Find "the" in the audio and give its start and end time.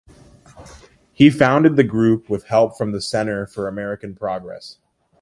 1.75-1.83, 2.91-3.01